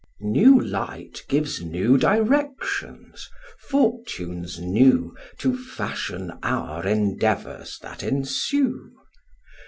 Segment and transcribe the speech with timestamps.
[0.19, 8.93] New light gives new directions, fortunes new To fashion our endeavours that ensue.